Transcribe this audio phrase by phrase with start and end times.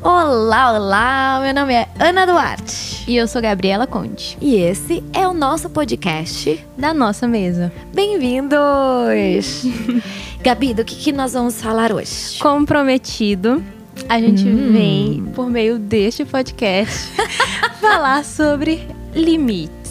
[0.00, 1.40] Olá, olá!
[1.42, 3.04] Meu nome é Ana Duarte.
[3.08, 4.38] E eu sou Gabriela Conte.
[4.40, 7.72] E esse é o nosso podcast da nossa mesa.
[7.92, 9.64] Bem-vindos!
[10.40, 12.38] Gabi, do que, que nós vamos falar hoje?
[12.38, 13.60] Comprometido,
[14.08, 14.72] a gente hum.
[14.72, 17.12] vem, por meio deste podcast,
[17.80, 19.90] falar sobre limites.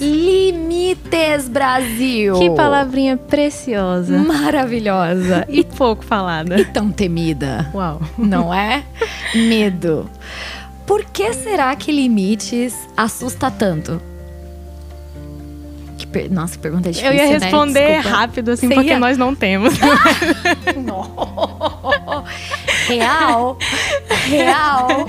[0.00, 2.38] Limites Brasil.
[2.38, 4.18] Que palavrinha preciosa.
[4.18, 5.44] Maravilhosa.
[5.50, 6.58] e pouco falada.
[6.60, 7.70] E tão temida.
[7.74, 8.00] Uau.
[8.18, 8.84] Não é?
[9.34, 10.10] Medo.
[10.86, 14.00] Por que será que limites assusta tanto?
[15.96, 16.30] Que per...
[16.30, 17.38] Nossa, que pergunta difícil, Eu ia né?
[17.38, 17.98] responder né?
[17.98, 18.98] rápido, assim, Você porque ia...
[18.98, 19.74] nós não temos.
[22.86, 23.56] Real.
[24.28, 25.06] Real.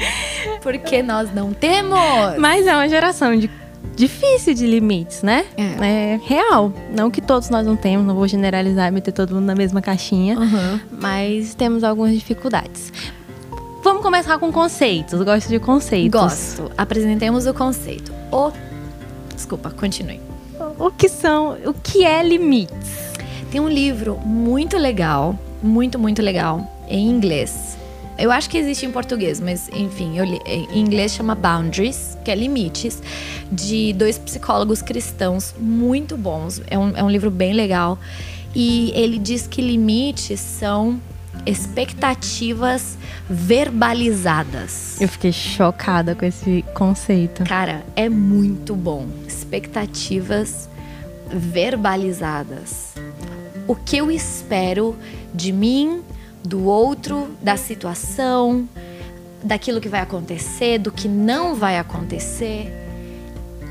[0.62, 1.99] Porque nós não temos.
[2.40, 3.49] Mas é uma geração de
[3.96, 5.46] difícil de limites, né?
[5.58, 6.14] É.
[6.14, 6.20] é.
[6.24, 6.72] real.
[6.96, 9.82] Não que todos nós não temos, não vou generalizar e meter todo mundo na mesma
[9.82, 10.80] caixinha, uhum.
[10.92, 12.92] mas temos algumas dificuldades.
[13.84, 15.22] Vamos começar com conceitos.
[15.22, 16.20] Gosto de conceitos.
[16.20, 16.72] Gosto.
[16.77, 18.12] Apresentemos o conceito.
[18.32, 18.52] O
[19.36, 20.22] Desculpa, continue.
[20.80, 23.14] O que são, o que é limites?
[23.52, 27.74] Tem um livro muito legal, muito muito legal em inglês
[28.18, 32.35] eu acho que existe em português, mas enfim, li, em inglês chama Boundaries, que é
[32.35, 33.02] limites,
[33.52, 36.62] de dois psicólogos cristãos muito bons.
[36.68, 37.99] É um, é um livro bem legal.
[38.54, 40.99] E ele diz que limites são
[41.46, 42.98] expectativas
[43.30, 44.99] verbalizadas.
[45.02, 47.43] Eu fiquei chocada com esse conceito.
[47.43, 49.08] Cara, é muito bom.
[49.27, 50.70] Expectativas
[51.30, 52.93] verbalizadas.
[53.68, 54.96] O que eu espero
[55.34, 56.02] de mim
[56.46, 58.68] do outro, da situação,
[59.43, 62.71] daquilo que vai acontecer, do que não vai acontecer.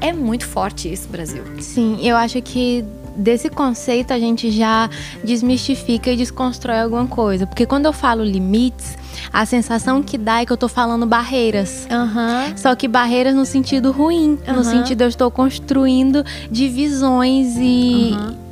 [0.00, 1.42] É muito forte isso, Brasil.
[1.60, 2.84] Sim, eu acho que
[3.16, 4.90] desse conceito a gente já
[5.22, 7.46] desmistifica e desconstrói alguma coisa.
[7.46, 8.96] Porque quando eu falo limites,
[9.32, 11.86] a sensação que dá é que eu tô falando barreiras.
[11.90, 12.56] Uhum.
[12.56, 14.38] Só que barreiras no sentido ruim.
[14.46, 14.54] Uhum.
[14.56, 18.14] No sentido eu estou construindo divisões e.
[18.14, 18.43] Uhum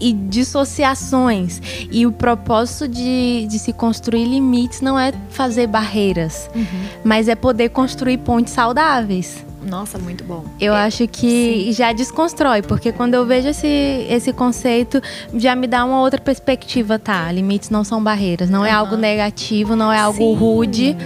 [0.00, 1.60] e dissociações.
[1.90, 6.64] E o propósito de, de se construir limites não é fazer barreiras, uhum.
[7.04, 9.44] mas é poder construir pontes saudáveis.
[9.64, 10.44] Nossa, muito bom.
[10.60, 11.72] Eu é, acho que sim.
[11.72, 13.66] já desconstrói, porque quando eu vejo esse,
[14.08, 15.00] esse conceito,
[15.34, 17.30] já me dá uma outra perspectiva, tá?
[17.32, 18.66] Limites não são barreiras, não uhum.
[18.66, 20.34] é algo negativo, não é algo sim.
[20.34, 20.96] rude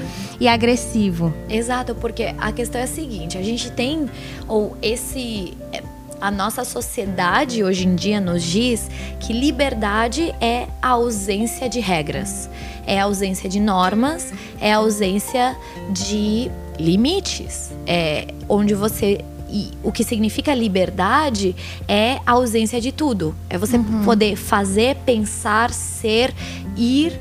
[0.41, 1.33] e agressivo.
[1.49, 4.09] Exato, porque a questão é a seguinte: a gente tem
[4.49, 5.83] ou esse é,
[6.21, 8.89] a nossa sociedade hoje em dia nos diz
[9.21, 12.49] que liberdade é a ausência de regras,
[12.87, 15.57] é a ausência de normas, é a ausência
[15.91, 21.57] de limites, é onde você e o que significa liberdade
[21.87, 23.35] é a ausência de tudo.
[23.49, 24.05] É você uhum.
[24.05, 26.35] poder fazer, pensar, ser,
[26.77, 27.19] ir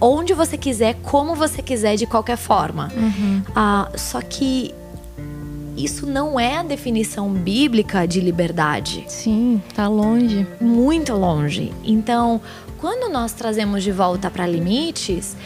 [0.00, 2.92] onde você quiser, como você quiser, de qualquer forma.
[2.94, 3.42] Uhum.
[3.54, 4.74] Ah, só que
[5.84, 9.04] isso não é a definição bíblica de liberdade.
[9.08, 10.46] Sim, tá longe.
[10.60, 11.72] Muito longe.
[11.84, 12.40] Então,
[12.78, 15.36] quando nós trazemos de volta para limites,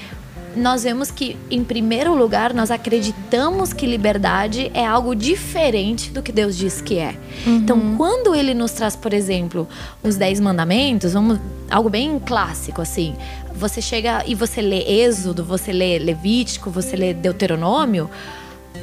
[0.57, 6.31] nós vemos que, em primeiro lugar, nós acreditamos que liberdade é algo diferente do que
[6.31, 7.17] Deus diz que é.
[7.47, 7.57] Uhum.
[7.57, 9.67] Então, quando ele nos traz, por exemplo,
[10.03, 11.39] os Dez Mandamentos, vamos,
[11.71, 13.15] algo bem clássico assim.
[13.55, 18.11] Você chega e você lê Êxodo, você lê Levítico, você lê Deuteronômio.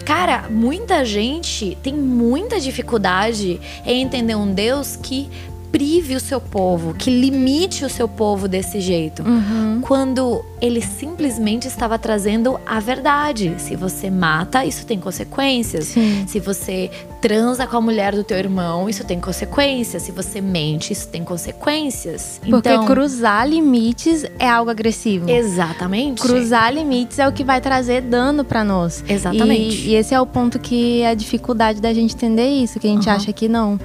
[0.05, 5.29] Cara, muita gente tem muita dificuldade em entender um Deus que
[5.71, 9.23] prive o seu povo, que limite o seu povo desse jeito.
[9.23, 9.81] Uhum.
[9.81, 13.55] Quando ele simplesmente estava trazendo a verdade.
[13.57, 15.85] Se você mata, isso tem consequências.
[15.85, 16.25] Sim.
[16.27, 16.91] Se você
[17.21, 20.03] transa com a mulher do teu irmão, isso tem consequências.
[20.03, 22.39] Se você mente, isso tem consequências.
[22.43, 25.29] Porque então, cruzar limites é algo agressivo.
[25.29, 26.21] Exatamente.
[26.21, 29.03] Cruzar limites é o que vai trazer dano para nós.
[29.07, 29.87] Exatamente.
[29.87, 32.87] E, e, esse é o ponto que é a dificuldade da gente entender isso, que
[32.87, 33.15] a gente uhum.
[33.15, 33.79] acha que não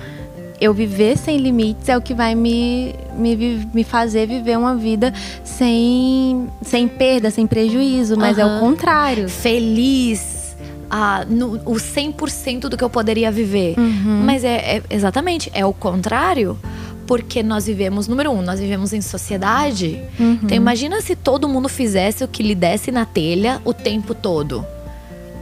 [0.60, 5.12] eu viver sem limites é o que vai me, me, me fazer viver uma vida
[5.42, 8.42] sem, sem perda, sem prejuízo, mas uhum.
[8.42, 9.28] é o contrário.
[9.28, 10.56] Feliz,
[10.90, 13.74] ah, no, o 100% do que eu poderia viver.
[13.78, 14.22] Uhum.
[14.24, 16.58] Mas é, é, exatamente, é o contrário.
[17.06, 20.02] Porque nós vivemos, número um, nós vivemos em sociedade.
[20.18, 20.38] Uhum.
[20.42, 24.64] Então imagina se todo mundo fizesse o que lhe desse na telha o tempo todo.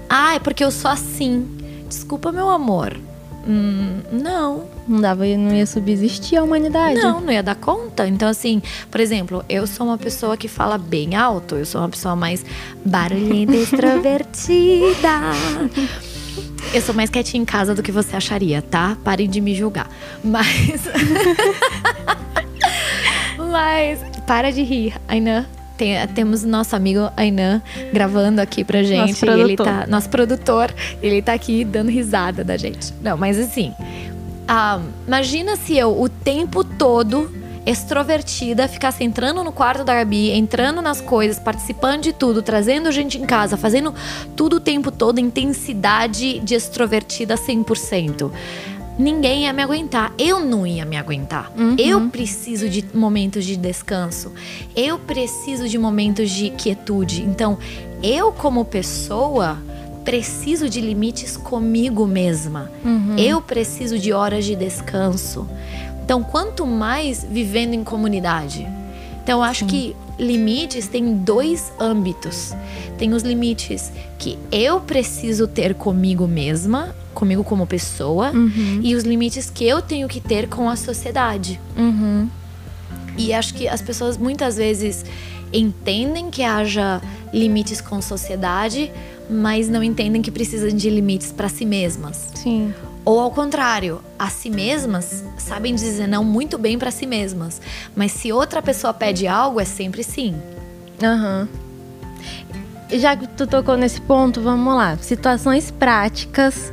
[0.08, 1.46] Ah, é porque eu sou assim.
[1.88, 2.96] Desculpa, meu amor.
[3.46, 4.64] Hum, não.
[4.86, 7.00] Não dava, não ia subsistir a humanidade.
[7.00, 8.06] Não, não ia dar conta.
[8.06, 11.88] Então, assim, por exemplo, eu sou uma pessoa que fala bem alto, eu sou uma
[11.88, 12.44] pessoa mais
[12.84, 15.20] barulhenta e extrovertida.
[16.72, 18.96] Eu sou mais quietinha em casa do que você acharia, tá?
[19.04, 19.88] Parem de me julgar.
[20.22, 20.82] Mas.
[23.50, 24.00] Mas.
[24.26, 25.46] Para de rir, Ainan
[25.82, 27.60] tem, temos nosso amigo Ainan
[27.92, 29.08] gravando aqui pra gente.
[29.08, 29.48] Nosso produtor.
[29.48, 32.94] Ele tá, nosso produtor, ele tá aqui dando risada da gente.
[33.02, 33.74] Não, mas assim,
[34.46, 37.28] ah, imagina se eu o tempo todo
[37.66, 43.18] extrovertida, ficasse entrando no quarto da Gabi, entrando nas coisas, participando de tudo, trazendo gente
[43.18, 43.94] em casa, fazendo
[44.36, 48.30] tudo o tempo todo, intensidade de extrovertida 100%
[48.98, 50.12] ninguém ia me aguentar.
[50.18, 51.50] Eu não ia me aguentar.
[51.56, 51.76] Uhum.
[51.78, 54.32] Eu preciso de momentos de descanso.
[54.74, 57.22] Eu preciso de momentos de quietude.
[57.22, 57.58] Então,
[58.02, 59.58] eu, como pessoa,
[60.04, 62.70] preciso de limites comigo mesma.
[62.84, 63.16] Uhum.
[63.16, 65.48] Eu preciso de horas de descanso.
[66.04, 68.66] Então, quanto mais vivendo em comunidade.
[69.22, 69.66] Então, eu acho Sim.
[69.66, 72.54] que limites tem dois âmbitos.
[72.98, 78.80] Tem os limites que eu preciso ter comigo mesma, comigo como pessoa, Uhum.
[78.82, 81.60] e os limites que eu tenho que ter com a sociedade.
[81.76, 82.28] Uhum.
[83.16, 85.04] E acho que as pessoas muitas vezes
[85.52, 87.00] entendem que haja
[87.32, 88.90] limites com sociedade,
[89.30, 92.30] mas não entendem que precisam de limites para si mesmas.
[92.34, 92.72] Sim.
[93.04, 97.60] Ou ao contrário, a si mesmas sabem dizer não muito bem para si mesmas,
[97.96, 100.34] mas se outra pessoa pede algo é sempre sim.
[101.02, 101.48] Aham.
[102.92, 104.96] Já que tu tocou nesse ponto, vamos lá.
[105.00, 106.70] Situações práticas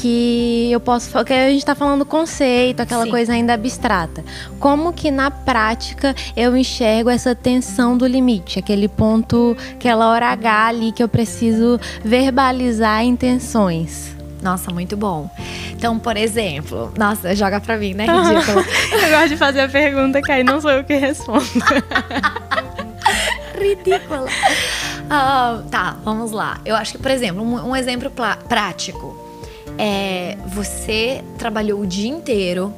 [0.00, 3.10] que eu posso que a gente tá falando conceito, aquela Sim.
[3.10, 4.24] coisa ainda abstrata.
[4.60, 10.68] Como que na prática eu enxergo essa tensão do limite, aquele ponto, aquela hora H
[10.68, 14.16] ali que eu preciso verbalizar intenções.
[14.40, 15.28] Nossa, muito bom.
[15.72, 18.06] Então, por exemplo, nossa, joga pra mim, né?
[18.06, 18.64] Ridículo.
[18.92, 21.42] eu gosto de fazer a pergunta que aí não sou eu que respondo.
[23.58, 24.28] Ridícula.
[25.10, 26.60] Ah, tá, vamos lá.
[26.64, 28.10] Eu acho que, por exemplo, um, um exemplo
[28.48, 29.17] prático.
[29.78, 32.74] É, você trabalhou o dia inteiro,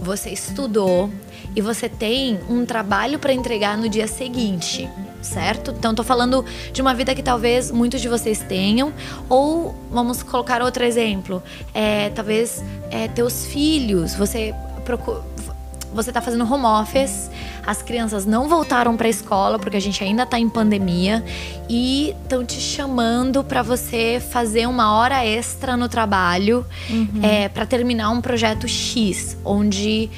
[0.00, 1.10] você estudou
[1.54, 4.88] e você tem um trabalho para entregar no dia seguinte,
[5.20, 5.74] certo?
[5.76, 8.92] Então, tô falando de uma vida que talvez muitos de vocês tenham,
[9.28, 11.42] ou vamos colocar outro exemplo,
[11.74, 14.54] é, talvez é, teus filhos, você
[14.84, 15.22] procura
[15.92, 17.30] você tá fazendo home office,
[17.68, 21.22] as crianças não voltaram para a escola porque a gente ainda tá em pandemia
[21.68, 26.64] e estão te chamando para você fazer uma hora extra no trabalho
[27.22, 30.08] é, para terminar um projeto X, onde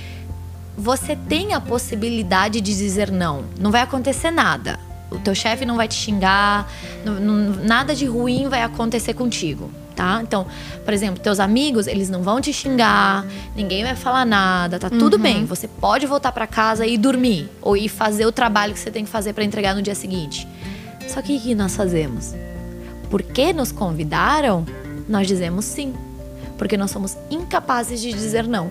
[0.78, 3.42] você tem a possibilidade de dizer não.
[3.58, 4.78] Não vai acontecer nada.
[5.10, 6.70] O teu chefe não vai te xingar,
[7.04, 10.20] não- não- nada de ruim vai acontecer contigo, tá?
[10.22, 10.46] Então,
[10.84, 15.18] por exemplo, teus amigos, eles não vão te xingar, ninguém vai falar nada, tá tudo
[15.18, 15.44] bem.
[15.44, 19.04] Você pode voltar pra casa e dormir ou ir fazer o trabalho que você tem
[19.04, 20.46] que fazer pra entregar no dia seguinte.
[21.08, 22.34] Só que o que nós fazemos?
[23.10, 24.64] Porque nos convidaram,
[25.08, 25.94] nós dizemos sim.
[26.56, 28.70] Porque nós somos incapazes de dizer não.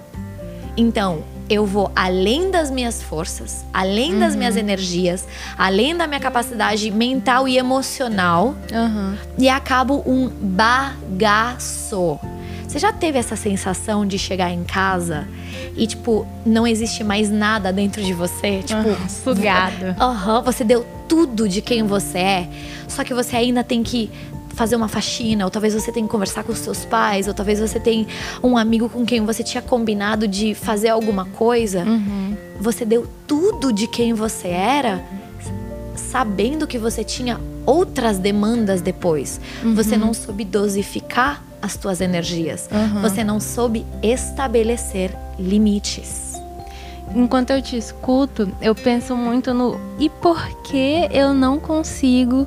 [0.77, 6.91] Então, eu vou além das minhas forças, além das minhas energias, além da minha capacidade
[6.91, 9.17] mental e emocional Aham.
[9.37, 12.19] e acabo um bagaço.
[12.67, 15.27] Você já teve essa sensação de chegar em casa
[15.75, 18.61] e, tipo, não existe mais nada dentro de você?
[18.61, 19.95] Tipo, sugado.
[19.99, 22.49] Aham, você deu tudo de quem você é,
[22.87, 24.11] só que você ainda tem que
[24.59, 27.61] fazer uma faxina, ou talvez você tenha que conversar com os seus pais, ou talvez
[27.61, 28.05] você tenha
[28.43, 31.85] um amigo com quem você tinha combinado de fazer alguma coisa.
[31.85, 32.35] Uhum.
[32.59, 35.01] Você deu tudo de quem você era,
[35.95, 39.39] sabendo que você tinha outras demandas depois.
[39.75, 42.67] Você não soube dosificar as tuas energias.
[42.69, 43.01] Uhum.
[43.01, 46.33] Você não soube estabelecer limites.
[47.15, 52.45] Enquanto eu te escuto, eu penso muito no e por que eu não consigo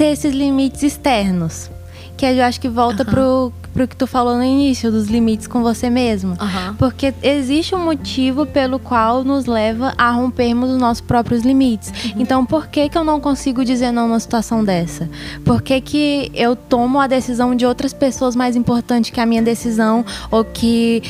[0.00, 1.70] ter esses limites externos?
[2.16, 3.10] Que eu acho que volta Aham.
[3.10, 6.38] pro, pro que tu falou no início, dos limites com você mesmo.
[6.40, 6.74] Aham.
[6.78, 11.92] Porque existe um motivo pelo qual nos leva a rompermos os nossos próprios limites.
[12.16, 15.06] Então, por que, que eu não consigo dizer não numa situação dessa?
[15.44, 19.42] Por que, que eu tomo a decisão de outras pessoas mais importante que a minha
[19.42, 20.02] decisão?
[20.30, 21.02] Ou que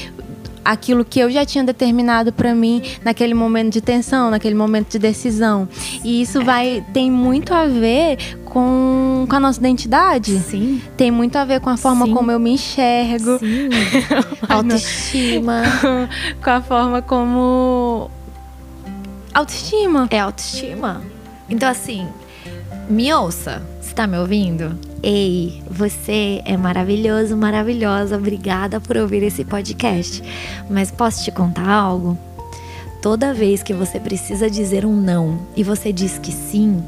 [0.65, 4.99] aquilo que eu já tinha determinado pra mim naquele momento de tensão, naquele momento de
[4.99, 5.69] decisão.
[6.05, 10.39] E isso vai tem muito a ver com, com a nossa identidade.
[10.41, 10.83] Sim.
[10.97, 12.13] Tem muito a ver com a forma Sim.
[12.13, 13.71] como eu me enxergo, Sim.
[14.47, 15.63] Autoestima.
[16.43, 18.11] com a forma como.
[19.33, 20.09] Autoestima.
[20.11, 21.01] É autoestima.
[21.49, 22.07] Então, assim,
[22.89, 23.63] me ouça.
[23.81, 24.79] Você tá me ouvindo?
[25.03, 28.17] Ei, você é maravilhoso, maravilhosa.
[28.17, 30.23] Obrigada por ouvir esse podcast.
[30.69, 32.19] Mas posso te contar algo?
[33.01, 36.85] Toda vez que você precisa dizer um não e você diz que sim,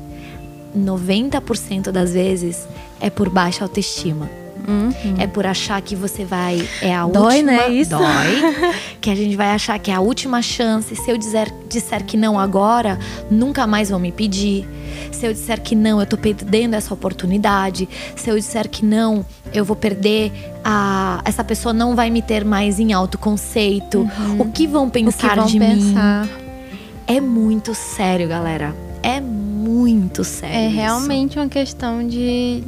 [0.77, 2.67] 90% das vezes
[3.01, 4.29] é por baixa autoestima.
[4.67, 4.93] Uhum.
[5.19, 6.67] É por achar que você vai.
[6.81, 7.53] É a dói, última.
[7.53, 7.69] Né?
[7.71, 7.91] Isso.
[7.91, 8.75] Dói.
[9.01, 10.95] que a gente vai achar que é a última chance.
[10.95, 12.99] Se eu dizer, disser que não agora,
[13.31, 14.69] nunca mais vão me pedir.
[15.11, 17.89] Se eu disser que não, eu tô perdendo essa oportunidade.
[18.15, 20.33] Se eu disser que não, eu vou perder
[20.65, 21.21] a.
[21.25, 24.01] Essa pessoa não vai me ter mais em autoconceito.
[24.01, 24.41] Uhum.
[24.41, 26.27] O que vão pensar que vão de pensar?
[26.27, 26.31] mim?
[27.07, 28.75] É muito sério, galera.
[29.03, 29.42] É muito
[30.25, 30.57] sério.
[30.57, 32.63] É realmente uma questão de,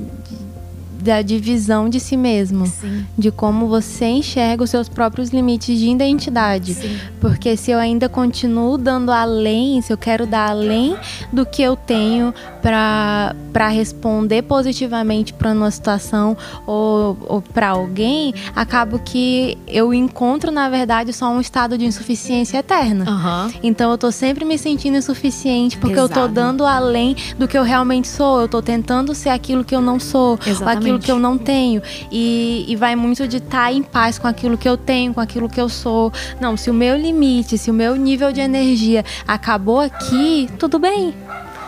[1.05, 3.05] da divisão de si mesmo, Sim.
[3.17, 6.73] de como você enxerga os seus próprios limites de identidade.
[6.73, 6.99] Sim.
[7.21, 10.97] Porque se eu ainda continuo dando além, se eu quero dar além
[11.31, 12.33] do que eu tenho
[12.63, 16.35] para responder positivamente para uma situação
[16.67, 22.59] ou, ou para alguém, acabo que eu encontro, na verdade, só um estado de insuficiência
[22.59, 23.05] eterna.
[23.11, 23.61] Uhum.
[23.63, 26.19] Então eu tô sempre me sentindo insuficiente porque Exato.
[26.19, 28.41] eu tô dando além do que eu realmente sou.
[28.41, 31.83] Eu tô tentando ser aquilo que eu não sou, ou aquilo que eu não tenho.
[32.11, 35.21] E, e vai muito de estar tá em paz com aquilo que eu tenho, com
[35.21, 36.13] aquilo que eu sou.
[36.41, 41.15] Não, se o meu limite, se o meu nível de energia acabou aqui, tudo bem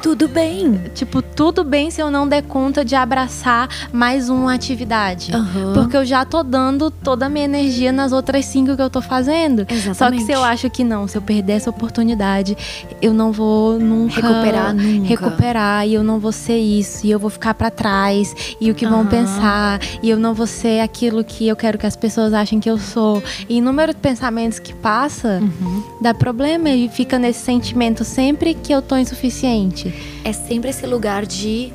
[0.03, 0.81] tudo bem.
[0.95, 5.33] Tipo, tudo bem se eu não der conta de abraçar mais uma atividade.
[5.33, 5.73] Uhum.
[5.75, 9.01] Porque eu já tô dando toda a minha energia nas outras cinco que eu tô
[9.01, 9.67] fazendo.
[9.69, 9.97] Exatamente.
[9.97, 12.57] Só que se eu acho que não, se eu perder essa oportunidade,
[13.01, 15.09] eu não vou nunca recuperar nunca.
[15.09, 18.75] recuperar e eu não vou ser isso e eu vou ficar para trás e o
[18.75, 18.93] que uhum.
[18.93, 22.61] vão pensar e eu não vou ser aquilo que eu quero que as pessoas achem
[22.61, 23.23] que eu sou.
[23.49, 25.83] E inúmeros pensamentos que passa uhum.
[26.01, 29.86] dá problema e fica nesse sentimento sempre que eu tô insuficiente
[30.25, 31.73] é sempre esse lugar de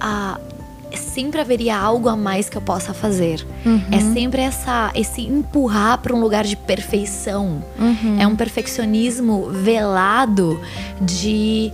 [0.00, 0.38] ah,
[0.96, 3.46] sempre haveria algo a mais que eu possa fazer.
[3.64, 3.82] Uhum.
[3.90, 7.62] É sempre essa esse empurrar para um lugar de perfeição.
[7.78, 8.16] Uhum.
[8.18, 10.60] É um perfeccionismo velado
[11.00, 11.72] de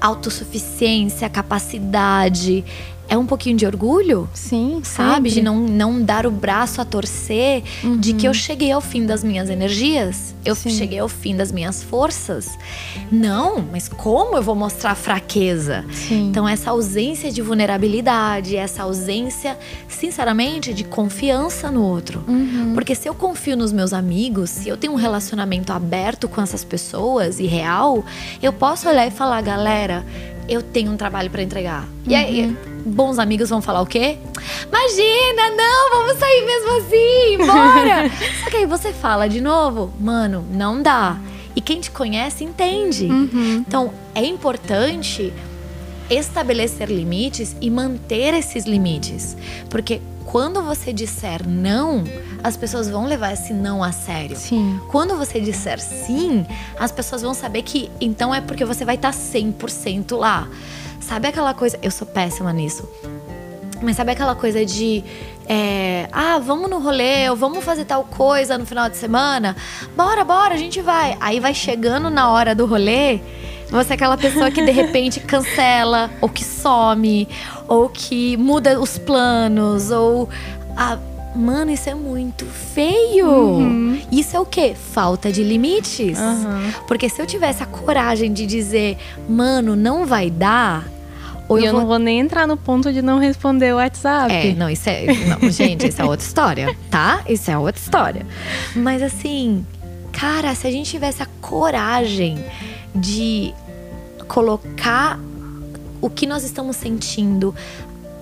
[0.00, 2.64] autossuficiência, capacidade,
[3.12, 4.26] é um pouquinho de orgulho.
[4.32, 5.28] Sim, sabe?
[5.28, 5.30] Sempre.
[5.32, 7.98] De não, não dar o braço a torcer, uhum.
[7.98, 10.70] de que eu cheguei ao fim das minhas energias, eu Sim.
[10.70, 12.48] cheguei ao fim das minhas forças.
[13.10, 15.84] Não, mas como eu vou mostrar fraqueza?
[15.92, 16.30] Sim.
[16.30, 22.24] Então, essa ausência de vulnerabilidade, essa ausência, sinceramente, de confiança no outro.
[22.26, 22.72] Uhum.
[22.72, 26.64] Porque se eu confio nos meus amigos, se eu tenho um relacionamento aberto com essas
[26.64, 28.02] pessoas e real,
[28.42, 30.02] eu posso olhar e falar, galera,
[30.48, 31.86] eu tenho um trabalho para entregar.
[32.06, 32.71] E aí, Uhum.
[32.84, 34.18] Bons amigos vão falar o quê?
[34.68, 38.10] Imagina, não, vamos sair mesmo assim, bora!
[38.42, 41.18] Só que aí você fala de novo, mano, não dá.
[41.54, 43.06] E quem te conhece entende.
[43.06, 43.64] Uhum.
[43.66, 45.32] Então, é importante
[46.10, 49.36] estabelecer limites e manter esses limites.
[49.68, 52.04] Porque quando você disser não,
[52.42, 54.36] as pessoas vão levar esse não a sério.
[54.36, 54.80] Sim.
[54.88, 56.46] Quando você disser sim,
[56.78, 60.48] as pessoas vão saber que então é porque você vai estar 100% lá.
[61.02, 61.78] Sabe aquela coisa.
[61.82, 62.88] Eu sou péssima nisso.
[63.82, 65.04] Mas sabe aquela coisa de.
[65.46, 69.56] É, ah, vamos no rolê, ou vamos fazer tal coisa no final de semana?
[69.96, 71.16] Bora, bora, a gente vai.
[71.20, 73.20] Aí vai chegando na hora do rolê,
[73.68, 77.26] você é aquela pessoa que de repente cancela, ou que some,
[77.66, 80.28] ou que muda os planos, ou.
[80.76, 80.98] Ah,
[81.34, 83.28] mano, isso é muito feio.
[83.28, 84.00] Uhum.
[84.10, 84.74] Isso é o quê?
[84.74, 86.18] Falta de limites.
[86.18, 86.72] Uhum.
[86.86, 88.98] Porque se eu tivesse a coragem de dizer,
[89.28, 90.88] mano, não vai dar.
[91.48, 91.80] Ou e eu, eu vou...
[91.80, 94.32] não vou nem entrar no ponto de não responder o WhatsApp.
[94.32, 95.06] É, não, isso é.
[95.06, 97.22] Não, gente, isso é outra história, tá?
[97.28, 98.26] Isso é outra história.
[98.74, 99.66] Mas assim,
[100.12, 102.42] cara, se a gente tivesse a coragem
[102.94, 103.52] de
[104.28, 105.18] colocar
[106.00, 107.54] o que nós estamos sentindo,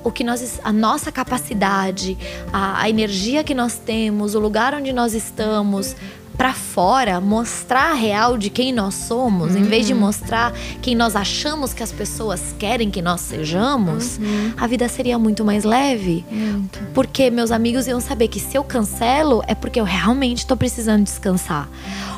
[0.03, 2.17] o que nós, a nossa capacidade,
[2.53, 5.95] a, a energia que nós temos, o lugar onde nós estamos,
[6.41, 9.61] para fora, mostrar a real de quem nós somos, uhum.
[9.61, 14.55] em vez de mostrar quem nós achamos que as pessoas querem que nós sejamos, uhum.
[14.57, 16.25] a vida seria muito mais leve.
[16.31, 16.79] Muito.
[16.95, 21.05] Porque meus amigos iam saber que se eu cancelo é porque eu realmente estou precisando
[21.05, 21.69] descansar.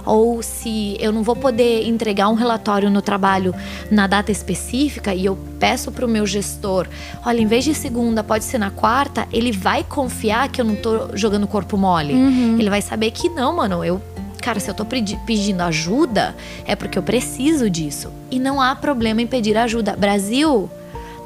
[0.07, 3.53] Ou se eu não vou poder entregar um relatório no trabalho
[3.91, 6.87] na data específica e eu peço para o meu gestor,
[7.27, 10.77] olha, em vez de segunda, pode ser na quarta, ele vai confiar que eu não
[10.77, 12.15] tô jogando corpo mole.
[12.15, 12.57] Uhum.
[12.59, 14.01] Ele vai saber que não, mano, eu
[14.43, 16.35] cara, se eu tô pedindo ajuda,
[16.67, 18.13] é porque eu preciso disso.
[18.31, 19.97] E não há problema em pedir ajuda.
[19.97, 20.69] Brasil,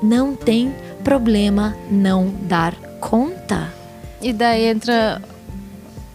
[0.03, 3.73] não tem problema não dar conta.
[4.21, 5.21] E daí entra.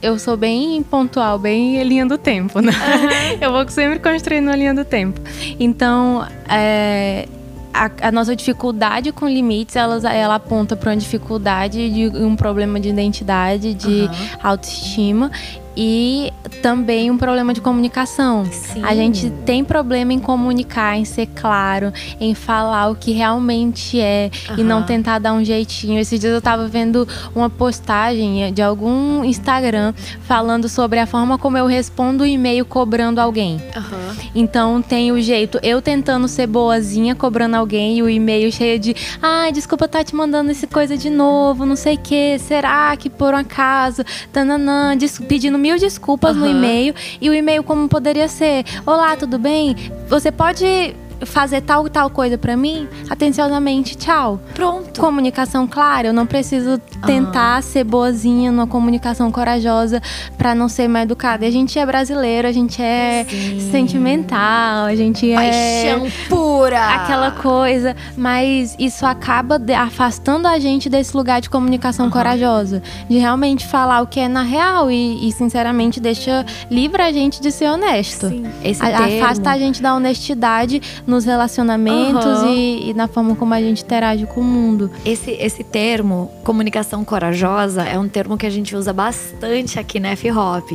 [0.02, 2.72] Eu sou bem pontual, bem linha do tempo, né?
[2.72, 3.38] Uhum.
[3.42, 5.22] Eu vou sempre construindo a linha do tempo.
[5.60, 7.28] Então, é,
[7.72, 12.80] a, a, nossa dificuldade com limites, ela, ela aponta para uma dificuldade de um problema
[12.80, 14.10] de identidade, de uhum.
[14.42, 15.32] autoestima.
[15.76, 18.46] E também um problema de comunicação.
[18.46, 18.84] Sim.
[18.84, 24.30] A gente tem problema em comunicar, em ser claro, em falar o que realmente é
[24.50, 24.56] uhum.
[24.58, 26.00] e não tentar dar um jeitinho.
[26.00, 31.58] Esses dias eu tava vendo uma postagem de algum Instagram falando sobre a forma como
[31.58, 33.56] eu respondo o e-mail cobrando alguém.
[33.76, 34.16] Uhum.
[34.36, 38.96] Então tem o jeito, eu tentando ser boazinha, cobrando alguém e o e-mail cheio de
[39.22, 42.96] ai, ah, desculpa tá te mandando essa coisa de novo, não sei o que, será
[42.96, 44.96] que por um acaso, tananã,
[45.28, 46.42] pedindo mil desculpas uhum.
[46.42, 49.76] no e-mail e o e-mail como poderia ser: Olá, tudo bem?
[50.08, 54.40] Você pode fazer tal tal coisa para mim, atenciosamente, tchau.
[54.54, 55.00] Pronto.
[55.00, 57.62] Comunicação clara, eu não preciso tentar uhum.
[57.62, 60.02] ser boazinha numa comunicação corajosa
[60.38, 61.46] para não ser mais educada.
[61.46, 63.70] A gente é brasileiro, a gente é Sim.
[63.72, 66.96] sentimental, a gente é paixão pura.
[66.96, 72.12] Aquela coisa, mas isso acaba afastando a gente desse lugar de comunicação uhum.
[72.12, 77.12] corajosa, de realmente falar o que é na real e, e sinceramente deixa livre a
[77.12, 78.30] gente de ser honesto.
[78.30, 78.46] Sim.
[78.64, 82.54] Esse Afasta a gente da honestidade nos relacionamentos uhum.
[82.54, 84.90] e, e, na forma como a gente interage com o mundo.
[85.06, 90.12] Esse, esse termo, comunicação corajosa, é um termo que a gente usa bastante aqui na
[90.12, 90.72] F-Hop.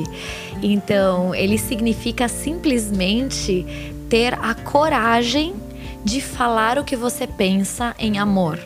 [0.63, 3.67] Então, ele significa simplesmente
[4.09, 5.55] ter a coragem
[6.05, 8.61] de falar o que você pensa em amor.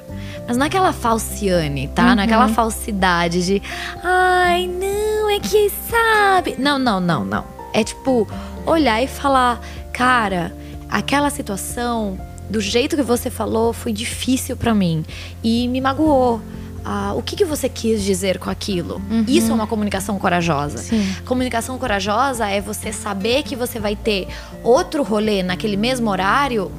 [0.47, 2.09] Mas não é aquela falciane, tá?
[2.09, 2.15] Uhum.
[2.17, 3.63] Não é aquela falsidade de
[4.03, 6.57] ai, não, é que sabe.
[6.59, 7.45] Não, não, não, não.
[7.73, 8.27] É tipo
[8.67, 9.61] olhar e falar,
[9.93, 10.53] cara,
[10.91, 12.19] aquela situação,
[12.49, 15.05] do jeito que você falou, foi difícil para mim
[15.43, 16.41] e me magoou.
[16.85, 19.01] Ah, o que, que você quis dizer com aquilo?
[19.11, 19.25] Uhum.
[19.29, 20.79] Isso é uma comunicação corajosa.
[20.79, 21.15] Sim.
[21.27, 24.29] Comunicação corajosa é você saber que você vai ter
[24.65, 26.73] outro rolê naquele mesmo horário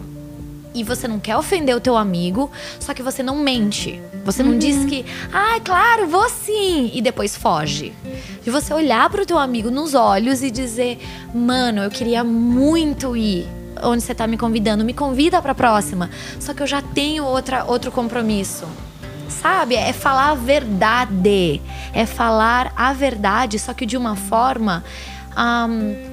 [0.73, 2.49] e você não quer ofender o teu amigo,
[2.79, 4.01] só que você não mente.
[4.25, 4.59] Você não uhum.
[4.59, 7.93] diz que, ah, claro, vou sim, e depois foge.
[8.43, 10.99] De você olhar para o teu amigo nos olhos e dizer,
[11.33, 13.47] mano, eu queria muito ir
[13.81, 16.09] onde você está me convidando, me convida para a próxima.
[16.39, 18.65] Só que eu já tenho outra, outro compromisso.
[19.29, 19.75] Sabe?
[19.75, 21.61] É falar a verdade.
[21.93, 24.83] É falar a verdade, só que de uma forma.
[25.37, 26.11] Um,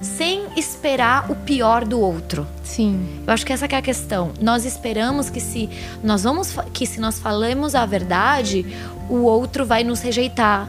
[0.00, 2.46] sem esperar o pior do outro.
[2.62, 3.22] Sim.
[3.26, 4.32] Eu acho que essa é a questão.
[4.40, 5.68] Nós esperamos que se
[6.02, 8.66] nós vamos que se nós falamos a verdade,
[9.08, 10.68] o outro vai nos rejeitar,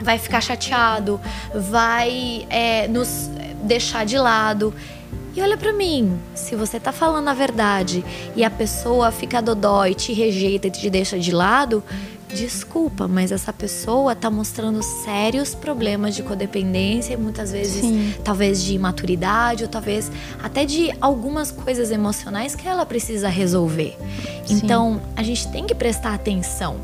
[0.00, 1.20] vai ficar chateado,
[1.54, 3.28] vai é, nos
[3.62, 4.72] deixar de lado.
[5.38, 9.94] E olha para mim, se você tá falando a verdade e a pessoa fica dodói,
[9.94, 11.80] te rejeita e te deixa de lado,
[12.28, 18.14] desculpa, mas essa pessoa tá mostrando sérios problemas de codependência, muitas vezes Sim.
[18.24, 20.10] talvez de imaturidade ou talvez
[20.42, 23.96] até de algumas coisas emocionais que ela precisa resolver.
[24.44, 24.56] Sim.
[24.56, 26.80] Então, a gente tem que prestar atenção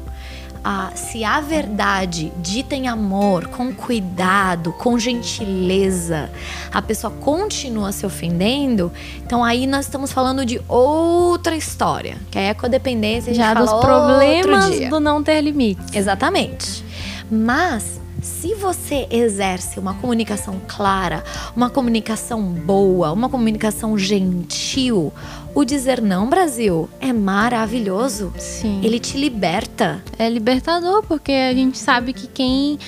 [0.64, 6.30] ah, se a verdade dita em amor, com cuidado, com gentileza,
[6.72, 8.90] a pessoa continua se ofendendo,
[9.24, 13.34] então aí nós estamos falando de outra história, que é a codependência.
[13.34, 15.94] Já dos problemas do não ter limites.
[15.94, 16.82] Exatamente.
[17.30, 21.22] Mas se você exerce uma comunicação clara,
[21.54, 25.12] uma comunicação boa, uma comunicação gentil,
[25.54, 28.32] o dizer não, Brasil, é maravilhoso.
[28.38, 28.80] Sim.
[28.82, 30.02] Ele te liberta.
[30.18, 32.78] É libertador, porque a gente sabe que quem,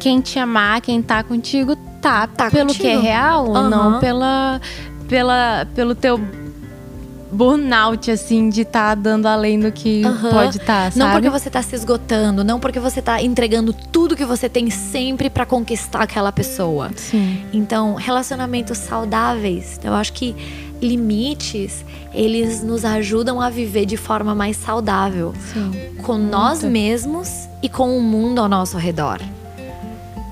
[0.00, 2.82] quem te amar, quem tá contigo, tá, tá pelo contigo.
[2.82, 3.70] que é real, uhum.
[3.70, 4.60] não pela,
[5.08, 6.20] pela, pelo teu
[7.30, 10.30] burnout, assim, de estar tá dando além do que uhum.
[10.30, 14.16] pode estar, tá, Não porque você tá se esgotando, não porque você tá entregando tudo
[14.16, 16.90] que você tem sempre para conquistar aquela pessoa.
[16.96, 17.44] Sim.
[17.52, 20.34] Então, relacionamentos saudáveis, eu acho que
[20.80, 25.32] limites, eles nos ajudam a viver de forma mais saudável.
[25.52, 25.72] Sim.
[26.02, 26.30] Com Muito.
[26.30, 29.20] nós mesmos e com o mundo ao nosso redor.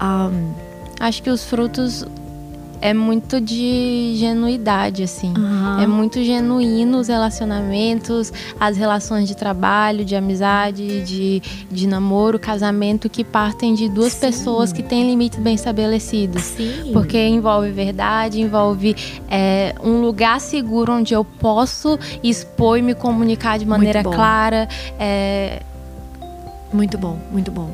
[0.01, 0.53] Um,
[1.01, 2.07] Acho que os frutos
[2.85, 5.33] é muito de genuidade, assim.
[5.35, 5.81] Uhum.
[5.81, 13.09] É muito genuíno os relacionamentos, as relações de trabalho, de amizade, de, de namoro, casamento,
[13.09, 14.21] que partem de duas Sim.
[14.21, 16.43] pessoas que têm limites bem estabelecidos.
[16.43, 16.91] Sim.
[16.93, 18.95] Porque envolve verdade, envolve
[19.31, 24.69] é, um lugar seguro onde eu posso expor e me comunicar de maneira clara.
[25.01, 25.63] É...
[26.71, 27.71] Muito bom, muito bom.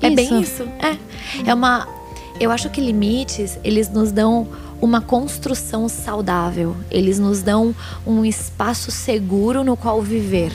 [0.00, 0.62] É bem isso.
[0.78, 1.50] É.
[1.50, 2.01] É uma
[2.40, 4.48] eu acho que limites, eles nos dão
[4.80, 6.76] uma construção saudável.
[6.90, 10.52] Eles nos dão um espaço seguro no qual viver.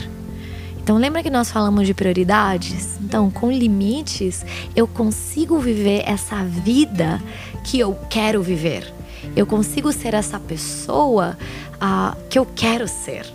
[0.82, 2.98] Então, lembra que nós falamos de prioridades?
[3.00, 4.44] Então, com limites,
[4.76, 7.22] eu consigo viver essa vida
[7.64, 8.92] que eu quero viver.
[9.36, 11.36] Eu consigo ser essa pessoa
[11.74, 13.26] uh, que eu quero ser.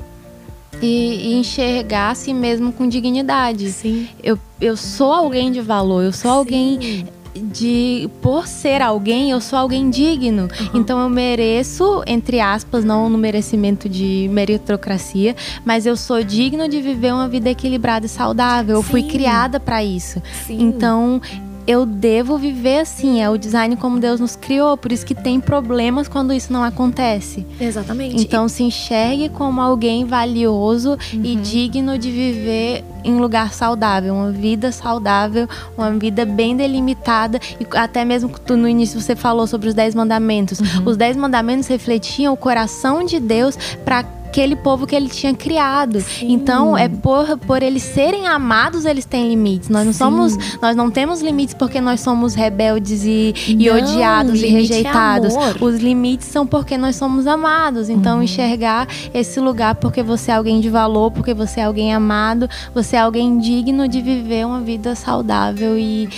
[0.81, 3.71] E, e, enxergar a si mesmo com dignidade.
[3.71, 4.09] Sim.
[4.21, 6.37] Eu, eu sou alguém de valor, eu sou Sim.
[6.37, 10.43] alguém de por ser alguém, eu sou alguém digno.
[10.43, 10.69] Uhum.
[10.79, 16.81] Então eu mereço, entre aspas, não no merecimento de meritocracia, mas eu sou digno de
[16.81, 18.75] viver uma vida equilibrada e saudável.
[18.77, 18.81] Sim.
[18.81, 20.21] Eu fui criada para isso.
[20.45, 20.61] Sim.
[20.61, 21.21] Então
[21.65, 25.39] eu devo viver assim, é o design como Deus nos criou, por isso que tem
[25.39, 27.45] problemas quando isso não acontece.
[27.59, 28.21] Exatamente.
[28.21, 31.21] Então se enxergue como alguém valioso uhum.
[31.23, 35.47] e digno de viver em lugar saudável, uma vida saudável,
[35.77, 39.93] uma vida bem delimitada e até mesmo tu no início você falou sobre os dez
[39.93, 40.59] mandamentos.
[40.59, 40.83] Uhum.
[40.85, 46.01] Os dez mandamentos refletiam o coração de Deus para aquele povo que ele tinha criado.
[46.01, 46.31] Sim.
[46.31, 49.69] Então, é por, por eles serem amados, eles têm limites.
[49.69, 49.99] Nós não Sim.
[49.99, 55.35] somos, nós não temos limites porque nós somos rebeldes e, e odiados e é rejeitados.
[55.35, 57.89] É Os limites são porque nós somos amados.
[57.89, 58.23] Então, uhum.
[58.23, 62.95] enxergar esse lugar porque você é alguém de valor, porque você é alguém amado, você
[62.95, 66.09] é alguém digno de viver uma vida saudável e,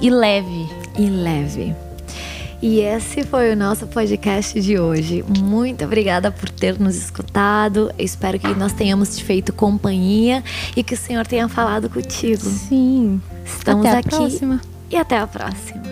[0.00, 0.68] e leve.
[0.98, 1.83] E leve.
[2.66, 5.22] E esse foi o nosso podcast de hoje.
[5.38, 7.92] Muito obrigada por ter nos escutado.
[7.98, 10.42] Eu espero que nós tenhamos te feito companhia
[10.74, 12.40] e que o Senhor tenha falado contigo.
[12.40, 13.20] Sim.
[13.44, 14.08] Estamos até aqui.
[14.08, 14.62] Próxima.
[14.90, 15.82] E até a próxima.